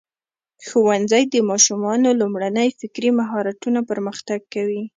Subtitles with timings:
[0.67, 4.83] ښوونځی د ماشومانو لومړني فکري مهارتونه پرمختګ کوي.